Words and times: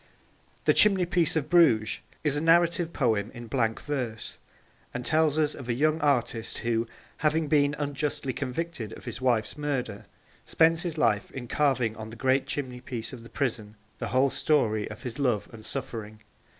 The 0.65 0.73
Chimneypiece 0.73 1.35
of 1.35 1.47
Bruges 1.47 1.99
is 2.23 2.35
a 2.35 2.41
narrative 2.41 2.91
poem 2.91 3.29
in 3.35 3.45
blank 3.45 3.79
verse, 3.79 4.39
and 4.95 5.05
tells 5.05 5.37
us 5.37 5.53
of 5.53 5.69
a 5.69 5.75
young 5.75 6.01
artist 6.01 6.57
who, 6.65 6.87
having 7.17 7.47
been 7.47 7.75
unjustly 7.77 8.33
convicted 8.33 8.93
of 8.93 9.05
his 9.05 9.21
wife's 9.21 9.59
murder, 9.59 10.07
spends 10.43 10.81
his 10.81 10.97
life 10.97 11.29
in 11.29 11.47
carving 11.47 11.95
on 11.97 12.09
the 12.09 12.15
great 12.15 12.47
chimneypiece 12.47 13.13
of 13.13 13.21
the 13.21 13.29
prison 13.29 13.75
the 13.99 14.07
whole 14.07 14.31
story 14.31 14.89
of 14.89 15.03
his 15.03 15.19
love 15.19 15.47
and 15.53 15.63
suffering. 15.65 16.21